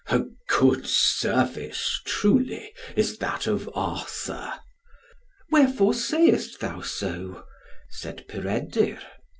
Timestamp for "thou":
6.59-6.81